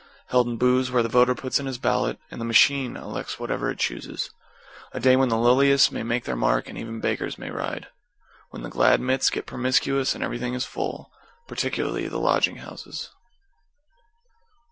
[0.29, 3.69] Held in booths, where the Voter puts in his ballot, and The Machine elects whatever
[3.69, 4.31] it chooses.
[4.93, 7.87] A day when the lowliest may make their mark and even beggars may ride;
[8.49, 11.11] when the Glad Mit gets promiscuous and everything is full
[11.47, 13.11] particularly the lodging houses.